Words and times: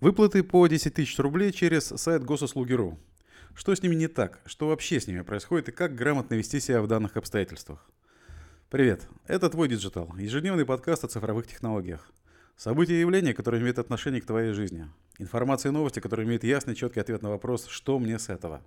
Выплаты 0.00 0.44
по 0.44 0.64
10 0.64 0.94
тысяч 0.94 1.18
рублей 1.18 1.50
через 1.50 1.86
сайт 1.86 2.22
Госуслуги.ру. 2.22 3.00
Что 3.52 3.74
с 3.74 3.82
ними 3.82 3.96
не 3.96 4.06
так? 4.06 4.38
Что 4.46 4.68
вообще 4.68 5.00
с 5.00 5.08
ними 5.08 5.22
происходит 5.22 5.70
и 5.70 5.72
как 5.72 5.96
грамотно 5.96 6.34
вести 6.34 6.60
себя 6.60 6.82
в 6.82 6.86
данных 6.86 7.16
обстоятельствах? 7.16 7.84
Привет, 8.70 9.08
это 9.26 9.50
твой 9.50 9.66
digital, 9.66 10.14
ежедневный 10.16 10.64
подкаст 10.64 11.02
о 11.02 11.08
цифровых 11.08 11.48
технологиях. 11.48 12.12
События 12.56 12.94
и 12.94 13.00
явления, 13.00 13.34
которые 13.34 13.60
имеют 13.60 13.80
отношение 13.80 14.20
к 14.20 14.26
твоей 14.26 14.52
жизни. 14.52 14.86
Информация 15.18 15.70
и 15.70 15.72
новости, 15.72 15.98
которые 15.98 16.28
имеют 16.28 16.44
ясный, 16.44 16.76
четкий 16.76 17.00
ответ 17.00 17.22
на 17.22 17.30
вопрос 17.30 17.66
«Что 17.66 17.98
мне 17.98 18.20
с 18.20 18.28
этого?». 18.28 18.62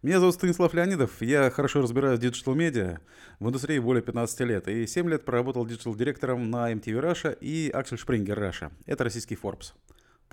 Меня 0.00 0.18
зовут 0.18 0.36
Станислав 0.36 0.72
Леонидов, 0.72 1.20
я 1.20 1.50
хорошо 1.50 1.82
разбираюсь 1.82 2.18
в 2.18 2.22
digital-медиа, 2.22 3.00
в 3.38 3.46
индустрии 3.46 3.78
более 3.78 4.02
15 4.02 4.40
лет, 4.40 4.66
и 4.68 4.86
7 4.86 5.10
лет 5.10 5.26
проработал 5.26 5.66
digital-директором 5.66 6.50
на 6.50 6.72
MTV 6.72 7.02
Russia 7.02 7.38
и 7.38 7.68
Axel 7.68 8.02
Springer 8.02 8.34
Russia. 8.34 8.72
Это 8.86 9.04
российский 9.04 9.34
Forbes. 9.34 9.74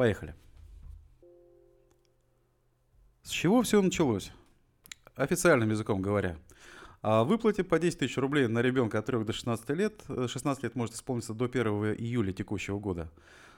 Поехали. 0.01 0.33
С 3.21 3.29
чего 3.29 3.61
все 3.61 3.79
началось? 3.83 4.31
Официальным 5.13 5.69
языком 5.69 6.01
говоря. 6.01 6.39
О 7.03 7.23
выплате 7.23 7.63
по 7.63 7.77
10 7.77 7.99
тысяч 7.99 8.17
рублей 8.17 8.47
на 8.47 8.63
ребенка 8.63 8.97
от 8.97 9.05
3 9.05 9.23
до 9.23 9.31
16 9.31 9.69
лет, 9.69 10.01
16 10.07 10.63
лет 10.63 10.73
может 10.73 10.95
исполниться 10.95 11.35
до 11.35 11.45
1 11.45 11.63
июля 11.99 12.33
текущего 12.33 12.79
года, 12.79 13.11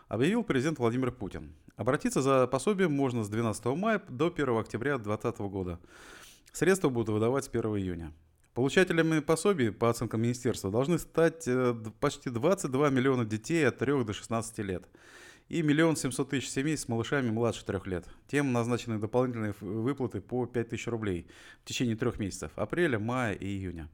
объявил 0.09 0.44
президент 0.44 0.80
Владимир 0.80 1.14
Путин. 1.14 1.53
Обратиться 1.77 2.22
за 2.22 2.45
пособием 2.48 2.91
можно 2.91 3.23
с 3.23 3.30
12 3.30 3.64
мая 3.78 4.02
до 4.09 4.28
1 4.28 4.58
октября 4.58 4.98
2020 4.98 5.39
года. 5.50 5.80
Средства 6.52 6.89
будут 6.89 7.08
выдавать 7.08 7.45
с 7.45 7.48
1 7.48 7.62
июня. 7.78 8.12
Получателями 8.53 9.22
пособий, 9.22 9.72
по 9.72 9.89
оценкам 9.89 10.22
министерства, 10.22 10.70
должны 10.70 11.00
стать 11.00 11.48
э, 11.48 11.73
почти 12.02 12.30
22 12.30 12.89
миллиона 12.89 13.23
детей 13.23 13.66
от 13.66 13.78
3 13.78 14.03
до 14.03 14.12
16 14.12 14.58
лет 14.59 14.86
и 15.49 15.61
миллион 15.61 15.95
семьсот 15.95 16.29
тысяч 16.29 16.49
семей 16.49 16.77
с 16.77 16.88
малышами 16.88 17.29
младше 17.29 17.65
трех 17.65 17.88
лет. 17.88 18.07
Тем 18.27 18.52
назначены 18.52 18.99
дополнительные 18.99 19.53
выплаты 19.59 20.22
по 20.22 20.45
5 20.45 20.69
тысяч 20.69 20.88
рублей 20.88 21.27
в 21.61 21.66
течение 21.66 21.95
трех 21.95 22.19
месяцев– 22.19 22.52
апреля, 22.55 23.00
мая 23.00 23.33
и 23.33 23.45
июня. 23.45 23.89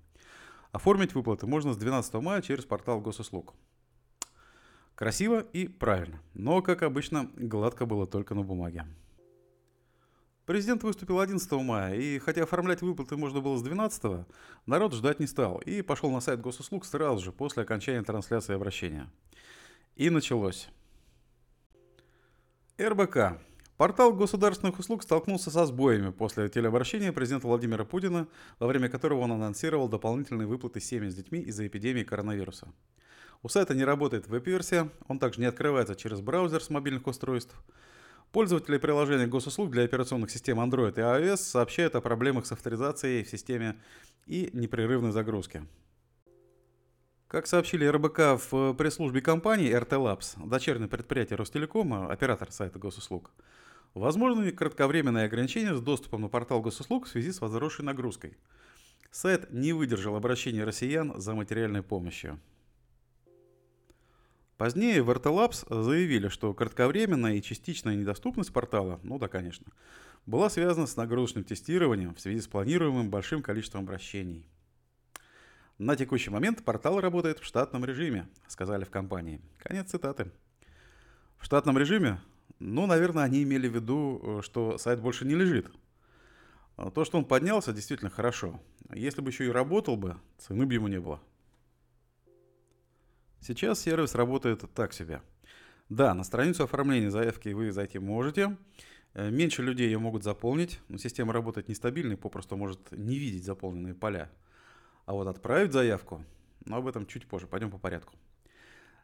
Оформить 0.72 1.16
выплаты 1.16 1.48
можно 1.48 1.74
с 1.74 1.78
12 1.78 2.14
мая 2.16 2.42
через 2.42 2.66
портал 2.66 3.02
госуслуг. 3.02 3.54
Красиво 4.96 5.40
и 5.54 5.68
правильно, 5.68 6.22
но, 6.34 6.62
как 6.62 6.84
обычно, 6.84 7.32
гладко 7.38 7.86
было 7.86 8.06
только 8.06 8.36
на 8.36 8.44
бумаге. 8.44 8.86
Президент 10.46 10.84
выступил 10.84 11.20
11 11.20 11.52
мая, 11.52 11.96
и 11.96 12.18
хотя 12.20 12.44
оформлять 12.44 12.82
выплаты 12.82 13.16
можно 13.16 13.40
было 13.40 13.56
с 13.58 13.62
12, 13.62 14.26
народ 14.66 14.94
ждать 14.94 15.20
не 15.20 15.28
стал 15.28 15.60
и 15.60 15.82
пошел 15.82 16.10
на 16.12 16.22
сайт 16.22 16.42
госуслуг 16.42 16.86
сразу 16.86 17.24
же 17.24 17.32
после 17.32 17.64
окончания 17.64 18.02
трансляции 18.02 18.56
обращения. 18.56 19.10
И 19.96 20.10
началось. 20.10 20.70
РБК. 22.80 23.42
Портал 23.76 24.14
государственных 24.14 24.80
услуг 24.80 25.04
столкнулся 25.04 25.52
со 25.52 25.66
сбоями 25.66 26.12
после 26.12 26.48
телеобращения 26.48 27.12
президента 27.12 27.48
Владимира 27.48 27.84
Путина, 27.84 28.28
во 28.58 28.68
время 28.68 28.88
которого 28.88 29.20
он 29.20 29.34
анонсировал 29.34 29.90
дополнительные 29.90 30.48
выплаты 30.48 30.80
семьям 30.80 31.12
с 31.12 31.16
детьми 31.16 31.40
из-за 31.40 31.68
эпидемии 31.68 32.04
коронавируса. 32.04 32.70
У 33.44 33.50
сайта 33.50 33.76
не 33.76 33.84
работает 33.84 34.28
веб-версия, 34.28 34.90
он 35.08 35.20
также 35.20 35.42
не 35.42 35.46
открывается 35.46 35.96
через 35.96 36.22
браузер 36.22 36.64
с 36.64 36.70
мобильных 36.70 37.08
устройств. 37.08 37.56
Пользователи 38.32 38.78
приложения 38.78 39.28
госуслуг 39.28 39.72
для 39.72 39.84
операционных 39.84 40.30
систем 40.30 40.60
Android 40.60 40.94
и 40.98 41.02
iOS 41.02 41.38
сообщают 41.38 41.96
о 41.96 42.02
проблемах 42.02 42.46
с 42.46 42.52
авторизацией 42.54 43.24
в 43.24 43.30
системе 43.30 43.76
и 44.26 44.50
непрерывной 44.54 45.12
загрузке. 45.12 45.64
Как 47.30 47.46
сообщили 47.46 47.86
РБК 47.86 48.42
в 48.50 48.74
пресс-службе 48.74 49.22
компании 49.22 49.72
RT 49.72 49.90
Labs, 49.90 50.48
дочернее 50.50 50.90
предприятие 50.90 51.38
Ростелекома, 51.38 52.12
оператор 52.12 52.52
сайта 52.52 52.80
госуслуг, 52.80 53.30
возможны 53.94 54.52
кратковременные 54.52 55.26
ограничения 55.26 55.76
с 55.76 55.80
доступом 55.80 56.22
на 56.22 56.28
портал 56.28 56.60
госуслуг 56.60 57.06
в 57.06 57.08
связи 57.08 57.32
с 57.32 57.40
возросшей 57.40 57.86
нагрузкой. 57.86 58.36
Сайт 59.12 59.54
не 59.54 59.74
выдержал 59.74 60.16
обращения 60.16 60.64
россиян 60.64 61.22
за 61.22 61.36
материальной 61.36 61.84
помощью. 61.84 62.40
Позднее 64.58 65.04
в 65.04 65.12
RT 65.12 65.84
заявили, 65.84 66.30
что 66.30 66.52
кратковременная 66.56 67.36
и 67.36 67.44
частичная 67.44 67.94
недоступность 67.94 68.52
портала, 68.52 69.00
ну 69.04 69.20
да, 69.20 69.28
конечно, 69.28 69.68
была 70.26 70.50
связана 70.50 70.88
с 70.88 70.98
нагрузочным 70.98 71.44
тестированием 71.44 72.16
в 72.16 72.20
связи 72.20 72.42
с 72.42 72.48
планируемым 72.48 73.12
большим 73.12 73.44
количеством 73.44 73.82
обращений. 73.82 74.48
На 75.80 75.96
текущий 75.96 76.30
момент 76.30 76.66
портал 76.66 77.00
работает 77.00 77.40
в 77.40 77.46
штатном 77.46 77.86
режиме, 77.86 78.28
сказали 78.48 78.84
в 78.84 78.90
компании. 78.90 79.42
Конец 79.60 79.92
цитаты. 79.92 80.30
В 81.38 81.46
штатном 81.46 81.78
режиме? 81.78 82.20
Ну, 82.60 82.86
наверное, 82.86 83.24
они 83.24 83.44
имели 83.44 83.70
в 83.70 83.76
виду, 83.76 84.42
что 84.44 84.78
сайт 84.78 85.00
больше 85.00 85.26
не 85.26 85.36
лежит. 85.36 85.72
То, 86.94 87.06
что 87.06 87.18
он 87.18 87.24
поднялся, 87.24 87.72
действительно 87.72 88.10
хорошо. 88.10 88.60
Если 88.94 89.22
бы 89.22 89.30
еще 89.30 89.46
и 89.46 89.52
работал 89.52 89.96
бы, 89.96 90.18
цены 90.38 90.66
бы 90.66 90.74
ему 90.74 90.90
не 90.90 91.00
было. 91.00 91.22
Сейчас 93.40 93.80
сервис 93.80 94.16
работает 94.16 94.66
так 94.76 94.92
себе. 94.92 95.22
Да, 95.88 96.14
на 96.14 96.26
страницу 96.26 96.66
оформления 96.66 97.10
заявки 97.10 97.50
вы 97.50 97.72
зайти 97.72 98.00
можете. 98.00 98.58
Э, 99.14 99.30
меньше 99.32 99.64
людей 99.64 99.88
ее 99.88 99.98
могут 99.98 100.26
заполнить, 100.26 100.82
но 100.90 100.98
система 100.98 101.32
работает 101.32 101.70
нестабильно 101.70 102.14
и 102.14 102.18
попросту 102.18 102.58
может 102.58 102.92
не 102.92 103.18
видеть 103.18 103.46
заполненные 103.46 103.96
поля. 103.96 104.30
А 105.10 105.14
вот 105.14 105.26
отправить 105.26 105.74
заявку, 105.74 106.24
но 106.66 106.78
об 106.78 106.86
этом 106.86 107.08
чуть 107.08 107.28
позже, 107.28 107.48
пойдем 107.48 107.72
по 107.72 107.80
порядку. 107.80 108.14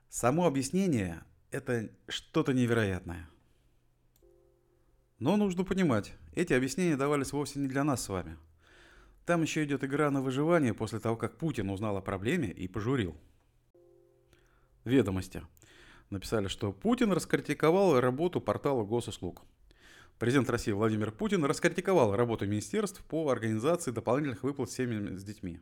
Само 0.08 0.46
объяснение– 0.46 1.24
это 1.50 1.90
что-то 2.08 2.54
невероятное. 2.54 3.28
Но 5.18 5.36
нужно 5.36 5.64
понимать, 5.64 6.14
эти 6.36 6.54
объяснения 6.54 6.96
давались 6.96 7.34
вовсе 7.34 7.58
не 7.58 7.68
для 7.68 7.84
нас 7.84 8.04
с 8.04 8.10
вами. 8.10 8.38
Там 9.26 9.42
еще 9.42 9.64
идет 9.64 9.84
игра 9.84 10.12
на 10.12 10.22
выживание 10.22 10.76
после 10.76 11.00
того, 11.00 11.16
как 11.16 11.40
Путин 11.40 11.72
узнал 11.72 11.98
о 11.98 12.02
проблеме 12.02 12.52
и 12.52 12.68
пожурил– 12.68 13.18
Ведомости. 14.84 15.42
Написали, 16.12 16.50
что 16.50 16.72
Путин 16.72 17.14
раскритиковал 17.14 18.00
работу 18.00 18.42
портала 18.42 18.84
госуслуг. 18.84 19.42
Президент 20.20 20.52
России 20.52 20.72
Владимир 20.72 21.12
Путин 21.12 21.44
раскритиковал 21.46 22.16
работу 22.16 22.46
министерств 22.46 23.04
по 23.06 23.28
организации 23.32 23.90
дополнительных 23.90 24.44
выплат 24.44 24.70
семьям 24.70 25.18
с 25.18 25.24
детьми. 25.24 25.62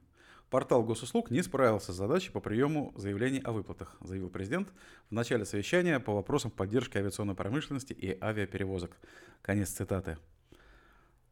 Портал 0.53 0.84
госуслуг 0.84 1.31
не 1.31 1.41
справился 1.41 1.94
с 1.94 1.96
задачей 1.96 2.30
по 2.30 2.40
приему 2.40 2.94
заявлений 2.96 3.40
о 3.40 3.53
выплатах, 3.53 3.97
заявил 4.02 4.30
президент 4.30 4.72
в 5.09 5.12
начале 5.12 5.46
совещания 5.46 6.00
по 6.00 6.14
вопросам 6.14 6.52
поддержки 6.52 6.96
авиационной 6.96 7.34
промышленности 7.34 7.94
и 7.94 8.16
авиаперевозок. 8.24 8.96
Конец 9.41 9.69
цитаты. 9.69 10.19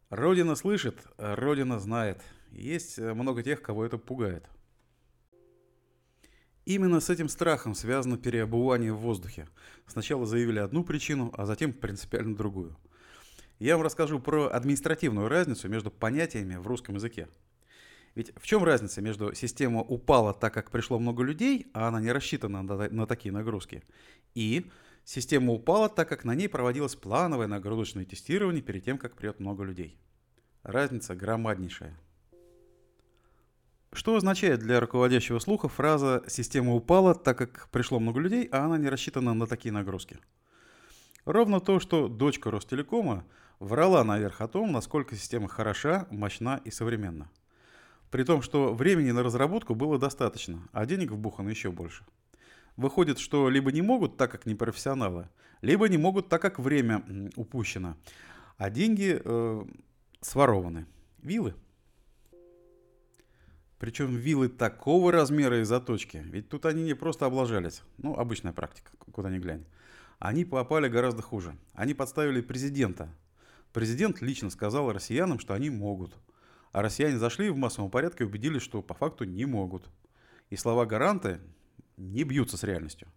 Родина 0.10 0.56
слышит, 0.56 1.06
Родина 1.20 1.80
знает. 1.80 2.20
Есть 2.50 2.98
много 2.98 3.44
тех, 3.44 3.62
кого 3.62 3.86
это 3.86 4.00
пугает– 4.00 4.44
Именно 6.66 7.00
с 7.00 7.12
этим 7.12 7.30
страхом 7.30 7.76
связано 7.76 8.18
переобувание 8.18 8.92
в 8.92 8.98
воздухе. 8.98 9.48
Сначала 9.86 10.26
заявили 10.26 10.58
одну 10.58 10.84
причину, 10.84 11.32
а 11.38 11.46
затем 11.46 11.74
принципиально 11.74 12.36
другую. 12.36 12.76
Я 13.60 13.78
вам 13.78 13.86
расскажу 13.86 14.20
про 14.20 14.48
административную 14.48 15.28
разницу 15.28 15.70
между 15.70 15.92
понятиями 15.92 16.56
в 16.56 16.66
русском 16.66 16.96
языке. 16.96 17.28
Ведь 18.16 18.34
в 18.38 18.46
чем 18.46 18.64
разница 18.64 19.02
между 19.02 19.34
система 19.34 19.82
упала 19.82 20.34
так, 20.34 20.54
как 20.54 20.70
пришло 20.70 21.00
много 21.00 21.24
людей, 21.24 21.68
а 21.74 21.88
она 21.88 22.02
не 22.02 22.12
рассчитана 22.12 22.62
на, 22.62 22.90
на 22.90 23.08
такие 23.08 23.32
нагрузки, 23.32 23.84
и 24.36 24.70
система 25.06 25.54
упала 25.54 25.88
так, 25.88 26.10
как 26.10 26.26
на 26.26 26.36
ней 26.36 26.50
проводилось 26.50 26.96
плановое 26.96 27.48
нагрузочное 27.48 28.06
тестирование 28.06 28.62
перед 28.62 28.84
тем, 28.84 28.98
как 28.98 29.16
придет 29.16 29.40
много 29.40 29.64
людей. 29.64 29.98
Разница 30.64 31.16
громаднейшая. 31.16 31.98
Что 33.94 34.16
означает 34.16 34.60
для 34.60 34.80
руководящего 34.80 35.40
слуха 35.40 35.68
фраза 35.68 36.24
«система 36.28 36.74
упала, 36.74 37.14
так 37.14 37.38
как 37.38 37.70
пришло 37.72 38.00
много 38.00 38.20
людей, 38.22 38.48
а 38.52 38.66
она 38.66 38.78
не 38.78 38.90
рассчитана 38.90 39.34
на 39.34 39.48
такие 39.48 39.74
нагрузки»? 39.74 40.18
Ровно 41.26 41.60
то, 41.60 41.80
что 41.80 42.08
дочка 42.08 42.52
Ростелекома 42.52 43.26
врала 43.60 44.04
наверх 44.04 44.42
о 44.42 44.48
том, 44.48 44.72
насколько 44.72 45.16
система 45.16 45.48
хороша, 45.48 46.08
мощна 46.10 46.62
и 46.64 46.72
современна. 46.72 47.30
При 48.12 48.24
том, 48.24 48.42
что 48.42 48.74
времени 48.74 49.12
на 49.12 49.24
разработку 49.24 49.74
было 49.74 49.98
достаточно, 49.98 50.68
а 50.74 50.86
денег 50.86 51.12
вбухано 51.12 51.50
еще 51.50 51.72
больше. 51.72 52.04
Выходит, 52.76 53.20
что 53.20 53.50
либо 53.50 53.72
не 53.72 53.82
могут, 53.82 54.18
так 54.18 54.30
как 54.30 54.46
не 54.46 54.54
профессионалы, 54.54 55.30
либо 55.62 55.88
не 55.88 55.98
могут, 55.98 56.28
так 56.28 56.42
как 56.42 56.60
время 56.60 57.04
упущено, 57.38 57.96
а 58.58 58.70
деньги 58.70 59.20
э, 59.24 59.66
сворованы. 60.20 60.88
Вилы. 61.22 61.56
Причем 63.80 64.16
виллы 64.16 64.50
такого 64.50 65.12
размера 65.12 65.62
и 65.62 65.64
заточки. 65.64 66.22
Ведь 66.26 66.50
тут 66.50 66.66
они 66.66 66.84
не 66.84 66.94
просто 66.94 67.26
облажались. 67.26 67.82
Ну, 67.98 68.16
обычная 68.16 68.52
практика, 68.52 68.92
куда 69.12 69.30
ни 69.30 69.40
глянь. 69.40 69.66
Они 70.20 70.46
попали 70.46 70.88
гораздо 70.88 71.22
хуже. 71.22 71.56
Они 71.74 71.94
подставили 71.94 72.42
президента. 72.42 73.10
Президент 73.74 74.22
лично 74.22 74.50
сказал 74.50 74.92
россиянам, 74.92 75.40
что 75.40 75.54
они 75.54 75.70
могут. 75.70 76.16
А 76.72 76.82
россияне 76.82 77.18
зашли 77.18 77.50
в 77.50 77.58
массовом 77.58 77.92
порядке 77.92 78.24
и 78.24 78.28
убедились, 78.28 78.62
что 78.62 78.82
по 78.82 78.94
факту 78.94 79.26
не 79.26 79.46
могут. 79.46 79.90
И 80.50 80.56
слова 80.56 80.86
гаранта 80.86 81.40
не 81.98 82.24
бьются 82.24 82.58
с 82.58 82.64
реальностью. 82.64 83.08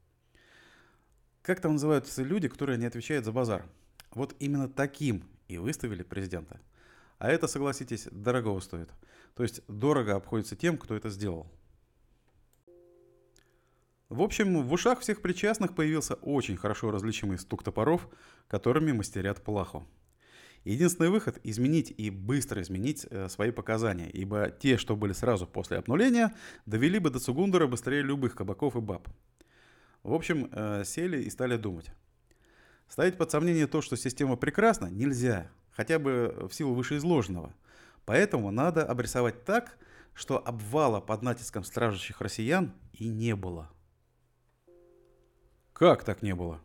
Как 1.42 1.60
там 1.60 1.72
называются 1.72 2.22
люди, 2.22 2.48
которые 2.48 2.78
не 2.78 2.86
отвечают 2.86 3.24
за 3.24 3.32
базар? 3.32 3.66
Вот 4.10 4.34
именно 4.38 4.68
таким 4.68 5.24
и 5.48 5.58
выставили 5.58 6.02
президента. 6.02 6.60
А 7.18 7.30
это, 7.30 7.46
согласитесь, 7.46 8.08
дорого 8.10 8.58
стоит. 8.60 8.90
То 9.34 9.42
есть 9.42 9.62
дорого 9.68 10.16
обходится 10.16 10.56
тем, 10.56 10.78
кто 10.78 10.94
это 10.96 11.10
сделал. 11.10 11.46
В 14.08 14.22
общем, 14.22 14.62
в 14.62 14.72
ушах 14.72 15.00
всех 15.00 15.22
причастных 15.22 15.74
появился 15.74 16.14
очень 16.14 16.56
хорошо 16.56 16.90
различимый 16.90 17.38
стук 17.38 17.62
топоров, 17.62 18.08
которыми 18.48 18.92
мастерят 18.92 19.42
плаху. 19.42 19.86
Единственный 20.64 21.10
выход– 21.10 21.38
изменить 21.42 21.92
и 21.94 22.08
быстро 22.08 22.62
изменить 22.62 23.06
э, 23.10 23.28
свои 23.28 23.50
показания, 23.50 24.08
ибо 24.08 24.50
те, 24.50 24.78
что 24.78 24.96
были 24.96 25.12
сразу 25.12 25.46
после 25.46 25.76
обнуления, 25.76 26.34
довели 26.64 26.98
бы 26.98 27.10
до 27.10 27.18
Цугундера 27.18 27.66
быстрее 27.66 28.00
любых 28.00 28.34
кабаков 28.34 28.74
и 28.74 28.80
баб. 28.80 29.06
В 30.02 30.14
общем, 30.14 30.48
э, 30.50 30.84
сели 30.86 31.22
и 31.22 31.28
стали 31.28 31.58
думать. 31.58 31.90
Ставить 32.88 33.18
под 33.18 33.30
сомнение 33.30 33.66
то, 33.66 33.82
что 33.82 33.96
система 33.96 34.36
прекрасна, 34.36 34.86
нельзя, 34.86 35.50
хотя 35.70 35.98
бы 35.98 36.48
в 36.50 36.54
силу 36.54 36.74
вышеизложенного. 36.74 37.54
Поэтому 38.06 38.50
надо 38.50 38.84
обрисовать 38.84 39.44
так, 39.44 39.78
что 40.14 40.38
обвала 40.46 41.00
под 41.00 41.22
натиском 41.22 41.64
стражущих 41.64 42.22
россиян 42.22 42.72
и 42.92 43.08
не 43.08 43.36
было. 43.36 43.70
Как 45.74 46.04
так 46.04 46.22
не 46.22 46.34
было? 46.34 46.60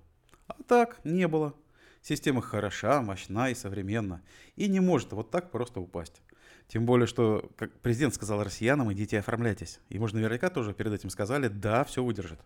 А 0.47 0.53
так, 0.63 1.03
не 1.03 1.27
было. 1.27 1.53
Система 2.01 2.41
хороша, 2.41 3.01
мощна 3.01 3.49
и 3.49 3.55
современна. 3.55 4.21
И 4.55 4.67
не 4.67 4.79
может 4.79 5.11
вот 5.13 5.31
так 5.31 5.51
просто 5.51 5.79
упасть. 5.79 6.21
Тем 6.67 6.85
более, 6.85 7.07
что, 7.07 7.49
как 7.57 7.71
президент 7.79 8.13
сказал 8.13 8.43
россиянам, 8.43 8.93
идите 8.93 9.19
оформляйтесь. 9.19 9.79
Ему 9.89 10.07
же 10.07 10.15
наверняка 10.15 10.49
тоже 10.49 10.73
перед 10.73 10.93
этим 10.93 11.09
сказали, 11.09 11.47
да, 11.47 11.83
все 11.83 12.03
выдержит. 12.03 12.39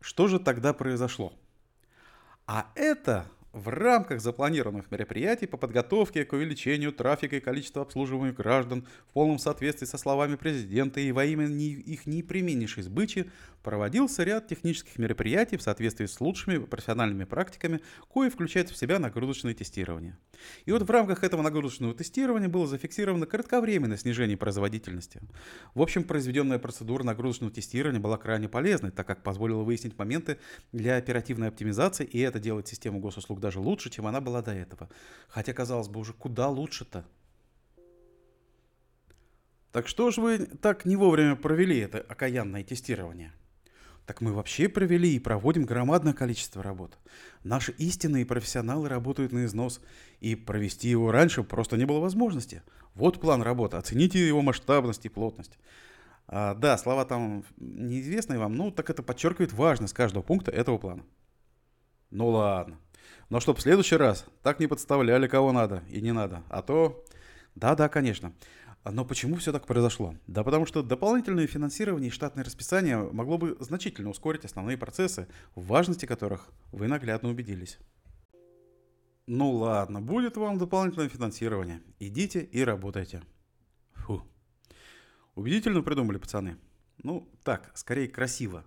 Что 0.00 0.28
же 0.28 0.38
тогда 0.38 0.72
произошло? 0.72 1.34
А 2.46 2.70
это 2.74 3.26
в 3.56 3.68
рамках 3.68 4.20
запланированных 4.20 4.90
мероприятий 4.90 5.46
по 5.46 5.56
подготовке 5.56 6.26
к 6.26 6.34
увеличению 6.34 6.92
трафика 6.92 7.36
и 7.36 7.40
количества 7.40 7.82
обслуживаемых 7.82 8.36
граждан 8.36 8.86
в 9.08 9.14
полном 9.14 9.38
соответствии 9.38 9.86
со 9.86 9.96
словами 9.96 10.36
президента 10.36 11.00
и 11.00 11.10
во 11.10 11.24
имя 11.24 11.46
их 11.46 12.06
непременнейшей 12.06 12.82
сбычи 12.82 13.30
проводился 13.62 14.24
ряд 14.24 14.46
технических 14.46 14.98
мероприятий 14.98 15.56
в 15.56 15.62
соответствии 15.62 16.04
с 16.04 16.20
лучшими 16.20 16.58
профессиональными 16.58 17.24
практиками, 17.24 17.80
кое 18.12 18.28
включают 18.28 18.68
в 18.68 18.76
себя 18.76 18.98
нагрузочное 18.98 19.54
тестирование. 19.54 20.18
И 20.66 20.72
вот 20.72 20.82
в 20.82 20.90
рамках 20.90 21.24
этого 21.24 21.40
нагрузочного 21.40 21.94
тестирования 21.94 22.48
было 22.48 22.66
зафиксировано 22.66 23.24
кратковременное 23.24 23.96
снижение 23.96 24.36
производительности. 24.36 25.22
В 25.74 25.80
общем, 25.80 26.04
произведенная 26.04 26.58
процедура 26.58 27.04
нагрузочного 27.04 27.52
тестирования 27.52 28.00
была 28.00 28.18
крайне 28.18 28.50
полезной, 28.50 28.90
так 28.90 29.06
как 29.06 29.22
позволила 29.22 29.62
выяснить 29.62 29.98
моменты 29.98 30.38
для 30.72 30.96
оперативной 30.96 31.48
оптимизации, 31.48 32.04
и 32.04 32.20
это 32.20 32.38
делает 32.38 32.68
систему 32.68 33.00
госуслуг 33.00 33.40
даже 33.46 33.60
лучше, 33.60 33.90
чем 33.90 34.08
она 34.08 34.20
была 34.20 34.42
до 34.42 34.52
этого. 34.52 34.88
Хотя, 35.28 35.52
казалось 35.52 35.88
бы, 35.88 36.00
уже 36.00 36.12
куда 36.12 36.48
лучше-то. 36.48 37.04
Так 39.70 39.86
что 39.86 40.10
же 40.10 40.20
вы 40.20 40.38
так 40.38 40.84
не 40.84 40.96
вовремя 40.96 41.36
провели 41.36 41.78
это 41.78 41.98
окаянное 41.98 42.64
тестирование? 42.64 43.32
Так 44.04 44.20
мы 44.20 44.32
вообще 44.32 44.68
провели 44.68 45.14
и 45.14 45.20
проводим 45.20 45.64
громадное 45.64 46.12
количество 46.12 46.60
работ. 46.60 46.98
Наши 47.44 47.70
истинные 47.72 48.26
профессионалы 48.26 48.88
работают 48.88 49.32
на 49.32 49.44
износ, 49.44 49.80
и 50.18 50.34
провести 50.34 50.88
его 50.88 51.12
раньше 51.12 51.44
просто 51.44 51.76
не 51.76 51.84
было 51.84 52.00
возможности. 52.00 52.62
Вот 52.94 53.20
план 53.20 53.42
работы, 53.42 53.76
оцените 53.76 54.26
его 54.26 54.42
масштабность 54.42 55.06
и 55.06 55.08
плотность. 55.08 55.58
А, 56.26 56.54
да, 56.54 56.78
слова 56.78 57.04
там 57.04 57.44
неизвестные 57.58 58.40
вам, 58.40 58.54
ну 58.54 58.72
так 58.72 58.90
это 58.90 59.04
подчеркивает 59.04 59.52
важность 59.52 59.94
каждого 59.94 60.24
пункта 60.24 60.50
этого 60.50 60.78
плана. 60.78 61.04
Ну 62.10 62.28
ладно. 62.28 62.78
Но 63.28 63.40
чтоб 63.40 63.58
в 63.58 63.62
следующий 63.62 63.96
раз 63.96 64.24
так 64.42 64.60
не 64.60 64.66
подставляли 64.66 65.26
кого 65.26 65.52
надо 65.52 65.82
и 65.88 66.00
не 66.00 66.12
надо. 66.12 66.42
А 66.48 66.62
то... 66.62 67.04
Да-да, 67.54 67.88
конечно. 67.88 68.32
Но 68.84 69.04
почему 69.04 69.36
все 69.36 69.50
так 69.50 69.66
произошло? 69.66 70.14
Да 70.26 70.44
потому 70.44 70.66
что 70.66 70.82
дополнительное 70.82 71.46
финансирование 71.46 72.08
и 72.08 72.12
штатное 72.12 72.44
расписание 72.44 72.98
могло 72.98 73.36
бы 73.36 73.56
значительно 73.58 74.10
ускорить 74.10 74.44
основные 74.44 74.76
процессы, 74.76 75.26
в 75.56 75.66
важности 75.66 76.06
которых 76.06 76.48
вы 76.70 76.86
наглядно 76.86 77.30
убедились. 77.30 77.78
Ну 79.26 79.50
ладно, 79.50 80.00
будет 80.00 80.36
вам 80.36 80.56
дополнительное 80.58 81.08
финансирование. 81.08 81.82
Идите 81.98 82.42
и 82.42 82.62
работайте. 82.62 83.24
Фу. 83.94 84.22
Убедительно 85.34 85.82
придумали, 85.82 86.18
пацаны. 86.18 86.56
Ну, 87.02 87.28
так, 87.42 87.72
скорее 87.74 88.06
красиво. 88.06 88.64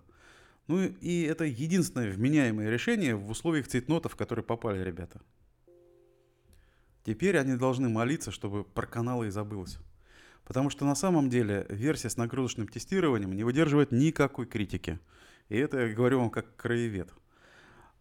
Ну 0.70 0.84
и 0.84 1.22
это 1.22 1.42
единственное 1.42 2.12
вменяемое 2.12 2.70
решение 2.70 3.16
в 3.16 3.28
условиях 3.28 3.66
цейтнотов, 3.66 4.12
в 4.12 4.16
которые 4.16 4.44
попали 4.44 4.84
ребята. 4.84 5.20
Теперь 7.02 7.36
они 7.38 7.56
должны 7.56 7.88
молиться, 7.88 8.30
чтобы 8.30 8.62
про 8.62 8.86
каналы 8.86 9.26
и 9.26 9.30
забылось. 9.30 9.78
Потому 10.44 10.70
что 10.70 10.84
на 10.84 10.94
самом 10.94 11.28
деле 11.28 11.66
версия 11.70 12.08
с 12.08 12.16
нагрузочным 12.16 12.68
тестированием 12.68 13.34
не 13.34 13.42
выдерживает 13.42 13.90
никакой 13.90 14.46
критики. 14.46 15.00
И 15.48 15.56
это 15.56 15.88
я 15.88 15.92
говорю 15.92 16.20
вам 16.20 16.30
как 16.30 16.54
краевед. 16.54 17.12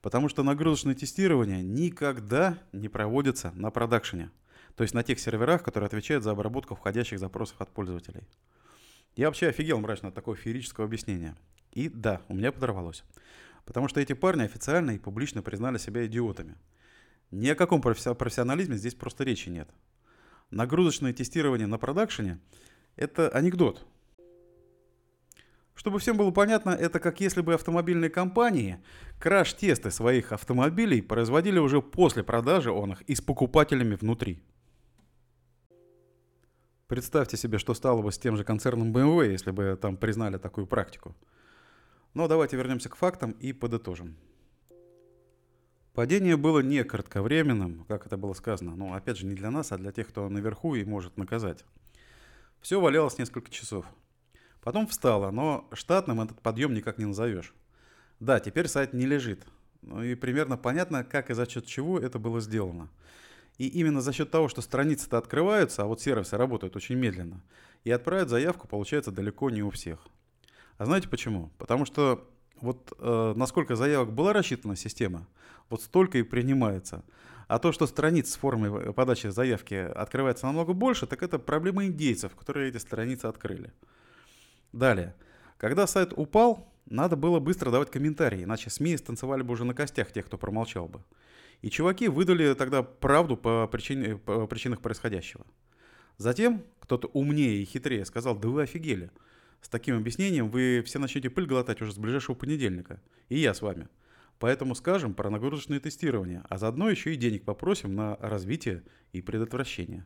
Потому 0.04 0.30
что 0.30 0.44
нагрузочное 0.44 0.94
тестирование 0.94 1.64
никогда 1.64 2.60
не 2.72 2.88
проводится 2.88 3.52
на 3.56 3.72
продакшене. 3.72 4.30
То 4.76 4.84
есть 4.84 4.94
на 4.94 5.02
тех 5.02 5.20
серверах, 5.20 5.64
которые 5.64 5.88
отвечают 5.88 6.24
за 6.24 6.30
обработку 6.30 6.76
входящих 6.76 7.18
запросов 7.18 7.60
от 7.62 7.72
пользователей. 7.72 8.28
Я 9.16 9.26
вообще 9.26 9.48
офигел 9.48 9.80
мрачно 9.80 10.10
от 10.10 10.14
такого 10.14 10.38
феерического 10.38 10.86
объяснения. 10.86 11.36
И 11.80 11.88
да, 11.88 12.22
у 12.28 12.34
меня 12.34 12.52
подорвалось. 12.52 13.06
Потому 13.64 13.88
что 13.88 14.02
эти 14.02 14.12
парни 14.12 14.44
официально 14.44 14.92
и 14.92 15.00
публично 15.00 15.42
признали 15.42 15.78
себя 15.78 16.06
идиотами. 16.06 16.58
Ни 17.32 17.48
о 17.48 17.56
каком 17.56 17.82
профессионализме 17.82 18.76
здесь 18.76 18.96
просто 18.96 19.24
речи 19.24 19.48
нет. 19.48 19.70
Нагрузочное 20.52 21.14
тестирование 21.14 21.68
на 21.68 21.78
продакшене– 21.78 22.42
это 22.98 23.30
анекдот. 23.30 23.88
Чтобы 25.74 26.00
всем 26.00 26.18
было 26.18 26.32
понятно, 26.32 26.72
это 26.72 27.00
как 27.00 27.22
если 27.22 27.40
бы 27.40 27.54
автомобильные 27.54 28.10
компании 28.10 28.84
краш-тесты 29.18 29.90
своих 29.90 30.34
автомобилей 30.34 31.02
производили 31.02 31.60
уже 31.60 31.82
после 31.82 32.24
продажи 32.24 32.72
он 32.72 32.92
их 32.92 33.04
и 33.04 33.16
с 33.16 33.22
покупателями 33.22 33.96
внутри. 33.96 34.44
Представьте 36.88 37.38
себе, 37.38 37.58
что 37.58 37.74
стало 37.74 38.02
бы 38.02 38.12
с 38.12 38.18
тем 38.18 38.36
же 38.36 38.44
концерном 38.44 38.94
BMW, 38.94 39.32
если 39.32 39.52
бы 39.52 39.80
там 39.82 39.96
признали 39.96 40.38
такую 40.38 40.68
практику– 40.68 41.16
но 42.14 42.28
давайте 42.28 42.58
вернемся 42.58 42.90
к 42.90 42.96
фактам 42.96 43.32
и 43.32 43.54
подытожим. 43.54 44.16
Падение 45.94 46.38
было 46.38 46.60
не 46.60 46.84
кратковременным, 46.84 47.86
как 47.88 48.06
это 48.06 48.16
было 48.16 48.34
сказано, 48.34 48.76
но 48.76 48.94
опять 48.94 49.18
же 49.18 49.26
не 49.26 49.36
для 49.36 49.52
нас, 49.52 49.72
а 49.72 49.78
для 49.78 49.92
тех, 49.92 50.08
кто 50.08 50.30
наверху 50.30 50.76
и 50.76 50.86
может 50.86 51.18
наказать. 51.18 51.66
Все 52.62 52.80
валялось 52.80 53.18
несколько 53.18 53.50
часов. 53.52 53.86
Потом 54.62 54.88
встало, 54.88 55.32
но 55.32 55.68
штатным 55.74 56.22
этот 56.22 56.42
подъем 56.42 56.74
никак 56.74 56.98
не 56.98 57.06
назовешь. 57.06 57.54
Да, 58.20 58.40
теперь 58.40 58.68
сайт 58.68 58.94
не 58.94 59.06
лежит. 59.06 59.46
Ну 59.82 60.04
и 60.04 60.16
примерно 60.16 60.58
понятно, 60.58 61.04
как 61.04 61.30
и 61.30 61.34
за 61.34 61.50
счет 61.50 61.66
чего 61.66 62.00
это 62.00 62.20
было 62.20 62.42
сделано. 62.42 62.90
И 63.58 63.68
именно 63.68 64.02
за 64.02 64.14
счет 64.14 64.32
того, 64.32 64.48
что 64.48 64.62
страницы-то 64.62 65.18
открываются, 65.18 65.84
а 65.84 65.86
вот 65.86 66.02
сервисы 66.02 66.38
работают 66.38 66.76
очень 66.76 66.96
медленно, 66.96 67.42
и 67.84 67.92
отправить 67.92 68.30
заявку 68.30 68.68
получается 68.68 69.12
далеко 69.12 69.50
не 69.50 69.64
у 69.64 69.70
всех. 69.70 70.08
А 70.80 70.86
знаете 70.86 71.10
почему? 71.10 71.52
Потому 71.58 71.86
что 71.86 72.26
вот 72.62 72.94
э, 72.98 73.34
насколько 73.36 73.76
заявок 73.76 74.14
была 74.14 74.32
рассчитана 74.32 74.78
система, 74.78 75.28
вот 75.70 75.82
столько 75.82 76.18
и 76.18 76.24
принимается. 76.24 77.04
А 77.50 77.60
то, 77.60 77.74
что 77.74 77.86
страниц 77.86 78.32
с 78.32 78.38
формой 78.38 78.94
подачи 78.94 79.28
заявки 79.28 79.74
открывается 79.74 80.46
намного 80.46 80.72
больше, 80.72 81.06
так 81.06 81.22
это 81.22 81.38
проблема 81.38 81.86
индейцев, 81.86 82.34
которые 82.34 82.70
эти 82.70 82.78
страницы 82.78 83.26
открыли. 83.26 83.74
Далее. 84.72 85.16
Когда 85.58 85.86
сайт 85.86 86.14
упал, 86.16 86.72
надо 86.86 87.18
было 87.18 87.42
быстро 87.42 87.72
давать 87.72 87.92
комментарии, 87.92 88.46
иначе 88.46 88.70
СМИ 88.70 88.96
станцевали 88.96 89.42
бы 89.42 89.52
уже 89.52 89.66
на 89.66 89.74
костях 89.74 90.14
тех, 90.14 90.28
кто 90.28 90.38
промолчал 90.38 90.88
бы. 90.88 91.04
И 91.62 91.70
чуваки 91.70 92.08
выдали 92.08 92.54
тогда 92.54 92.84
правду 92.84 93.36
по, 93.36 93.68
причине, 93.68 94.16
по 94.16 94.48
причинах 94.48 94.80
происходящего. 94.80 95.46
Затем 96.18 96.64
кто-то 96.80 97.10
умнее 97.10 97.62
и 97.62 97.66
хитрее 97.66 98.06
сказал, 98.06 98.38
да 98.38 98.48
вы 98.48 98.62
офигели– 98.62 99.12
с 99.62 99.70
таким 99.70 99.98
объяснением 99.98 100.50
вы 100.50 100.82
все 100.86 101.00
начнете 101.00 101.30
пыль 101.30 101.46
глотать 101.46 101.82
уже 101.82 101.92
с 101.92 101.98
ближайшего 101.98 102.36
понедельника. 102.36 103.02
И 103.28 103.38
я 103.38 103.54
с 103.54 103.62
вами. 103.62 103.88
Поэтому 104.40 104.74
скажем 104.74 105.14
про 105.14 105.30
нагрузочное 105.30 105.80
тестирование, 105.80 106.44
а 106.50 106.58
заодно 106.58 106.90
еще 106.90 107.14
и 107.14 107.18
денег 107.18 107.44
попросим 107.44 107.96
на 107.96 108.16
развитие 108.18 108.84
и 109.12 109.22
предотвращение. 109.22 110.06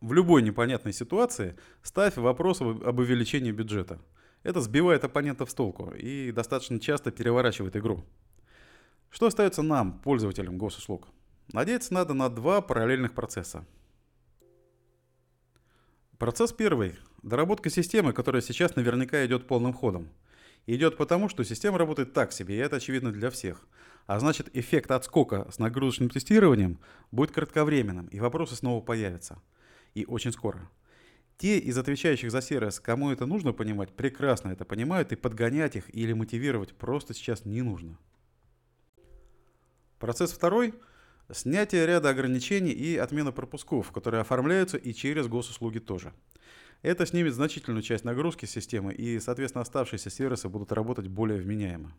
В 0.00 0.12
любой 0.12 0.42
непонятной 0.42 0.92
ситуации 0.92 1.56
ставь 1.82 2.16
вопрос 2.16 2.60
об 2.60 2.98
увеличении 2.98 3.52
бюджета. 3.52 4.00
Это 4.42 4.60
сбивает 4.60 5.04
оппонентов 5.04 5.50
с 5.50 5.54
толку 5.54 5.92
и 5.92 6.32
достаточно 6.32 6.80
часто 6.80 7.10
переворачивает 7.10 7.76
игру. 7.76 8.04
Что 9.10 9.26
остается 9.26 9.62
нам, 9.62 10.00
пользователям 10.00 10.58
госуслуг? 10.58 11.08
Надеяться 11.52 11.94
надо 11.94 12.14
на 12.14 12.28
два 12.28 12.60
параллельных 12.60 13.12
процесса. 13.12 13.66
Процесс 16.22 16.52
первый– 16.52 16.94
доработка 17.24 17.68
системы, 17.68 18.12
которая 18.12 18.42
сейчас 18.42 18.76
наверняка 18.76 19.26
идет 19.26 19.48
полным 19.48 19.72
ходом. 19.72 20.08
Идет 20.68 20.96
потому, 20.96 21.28
что 21.28 21.42
система 21.42 21.78
работает 21.78 22.12
так 22.12 22.30
себе, 22.30 22.54
и 22.54 22.58
это 22.58 22.76
очевидно 22.76 23.10
для 23.10 23.28
всех. 23.28 23.66
А 24.06 24.20
значит, 24.20 24.48
эффект 24.56 24.92
отскока 24.92 25.50
с 25.50 25.58
нагрузочным 25.58 26.10
тестированием 26.10 26.78
будет 27.10 27.32
кратковременным, 27.32 28.06
и 28.06 28.20
вопросы 28.20 28.54
снова 28.54 28.80
появятся. 28.80 29.42
И 29.94 30.04
очень 30.04 30.30
скоро. 30.30 30.70
Те 31.38 31.58
из 31.58 31.76
отвечающих 31.76 32.30
за 32.30 32.40
сервис, 32.40 32.78
кому 32.78 33.10
это 33.10 33.26
нужно 33.26 33.52
понимать, 33.52 33.90
прекрасно 33.90 34.50
это 34.50 34.64
понимают, 34.64 35.10
и 35.10 35.16
подгонять 35.16 35.74
их 35.74 35.92
или 35.92 36.12
мотивировать 36.12 36.72
просто 36.72 37.14
сейчас 37.14 37.44
не 37.44 37.62
нужно. 37.62 37.98
Процесс 39.98 40.30
второй– 40.30 40.72
снятие 41.30 41.86
ряда 41.86 42.10
ограничений 42.10 42.72
и 42.72 42.96
отмена 42.96 43.32
пропусков, 43.32 43.92
которые 43.92 44.20
оформляются 44.20 44.76
и 44.76 44.92
через 44.92 45.28
госуслуги 45.28 45.78
тоже. 45.78 46.12
Это 46.82 47.06
снимет 47.06 47.34
значительную 47.34 47.82
часть 47.82 48.04
нагрузки 48.04 48.46
системы, 48.46 48.92
и, 48.92 49.20
соответственно, 49.20 49.62
оставшиеся 49.62 50.10
сервисы 50.10 50.48
будут 50.48 50.72
работать 50.72 51.06
более 51.06 51.40
вменяемо. 51.40 51.92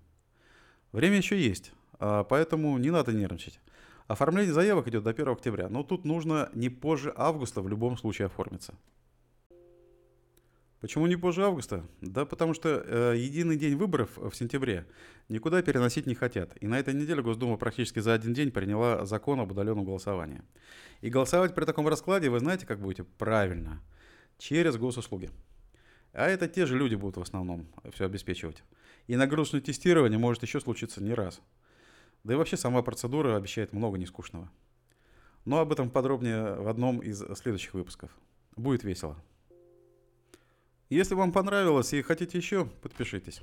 Время 0.92 1.18
еще 1.18 1.40
есть, 1.40 1.72
а, 2.00 2.24
поэтому 2.24 2.78
не 2.78 2.92
надо 2.92 3.14
нервничать. 3.14 3.60
Оформление 4.08 4.54
заявок 4.54 4.88
идет 4.90 5.04
до 5.04 5.12
1 5.12 5.30
октября, 5.30 5.70
но 5.70 5.84
тут 5.84 6.04
нужно 6.04 6.50
не 6.54 6.70
позже 6.70 7.14
августа 7.16 7.62
в 7.62 7.70
любом 7.70 7.98
случае 7.98 8.26
оформиться. 8.26 8.76
Почему 10.84 11.08
не 11.08 11.16
позже 11.16 11.46
августа? 11.46 11.86
Да 12.02 12.26
потому 12.26 12.54
что 12.54 12.84
э, 12.86 13.16
единый 13.16 13.56
день 13.56 13.78
выборов 13.78 14.18
в 14.18 14.34
сентябре 14.34 14.86
никуда 15.30 15.62
переносить 15.62 16.08
не 16.08 16.14
хотят. 16.14 16.58
И 16.60 16.68
на 16.68 16.78
этой 16.78 16.94
неделе 16.94 17.22
Госдума 17.22 17.56
практически 17.56 18.00
за 18.00 18.14
один 18.14 18.34
день 18.34 18.52
приняла 18.52 19.06
закон 19.06 19.40
об 19.40 19.50
удаленном 19.50 19.86
голосовании. 19.86 20.42
И 21.00 21.10
голосовать 21.10 21.56
при 21.56 21.64
таком 21.64 21.88
раскладе 21.88 22.30
вы 22.30 22.40
знаете, 22.40 22.66
как 22.66 22.82
будете? 22.82 23.06
Правильно. 23.06 23.82
Через 24.38 24.76
госуслуги. 24.76 25.30
А 26.12 26.28
это 26.28 26.50
те 26.50 26.66
же 26.66 26.78
люди 26.78 26.96
будут 26.96 27.16
в 27.16 27.22
основном 27.22 27.66
все 27.94 28.04
обеспечивать. 28.04 28.62
И 29.08 29.16
нагрузочное 29.16 29.62
тестирование 29.62 30.20
может 30.20 30.44
еще 30.44 30.60
случиться 30.60 31.02
не 31.02 31.14
раз. 31.14 31.40
Да 32.26 32.34
и 32.34 32.36
вообще 32.36 32.58
сама 32.58 32.82
процедура 32.82 33.38
обещает 33.38 33.72
много 33.72 33.98
нескучного. 33.98 34.52
Но 35.46 35.60
об 35.60 35.72
этом 35.72 35.90
подробнее 35.90 36.56
в 36.56 36.68
одном 36.68 37.00
из 37.00 37.24
следующих 37.38 37.74
выпусков. 37.74 38.12
Будет 38.58 38.84
весело. 38.84 39.18
Если 40.94 41.16
вам 41.16 41.32
понравилось 41.32 41.92
и 41.94 42.04
хотите 42.04 42.38
еще, 42.38 42.66
подпишитесь. 42.66 43.42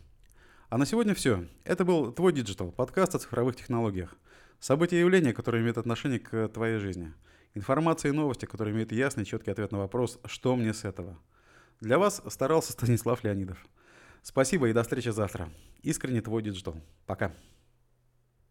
А 0.68 0.78
на 0.78 0.86
сегодня 0.86 1.16
все. 1.16 1.48
Это 1.64 1.84
был 1.84 2.12
твой 2.12 2.32
digital, 2.32 2.70
подкаст 2.70 3.16
о 3.16 3.18
цифровых 3.18 3.56
технологиях. 3.56 4.14
События 4.60 4.98
и 4.98 5.00
явления, 5.00 5.32
которые 5.32 5.60
имеют 5.60 5.76
отношение 5.76 6.20
к 6.20 6.46
твоей 6.50 6.78
жизни. 6.78 7.12
Информация 7.54 8.10
и 8.10 8.14
новости, 8.14 8.46
которые 8.46 8.72
имеют 8.72 8.92
ясный 8.92 9.24
четкий 9.24 9.50
ответ 9.50 9.72
на 9.72 9.78
вопрос 9.78 10.20
«Что 10.26 10.54
мне 10.54 10.72
с 10.72 10.84
этого?». 10.84 11.18
Для 11.80 11.98
вас 11.98 12.22
старался 12.28 12.70
Станислав 12.72 13.24
Леонидов. 13.24 13.58
Спасибо 14.22 14.68
и 14.68 14.72
до 14.72 14.84
встречи 14.84 15.08
завтра. 15.08 15.50
Искренне 15.82 16.20
твой 16.20 16.44
digital. 16.44 16.80
Пока. 17.04 17.32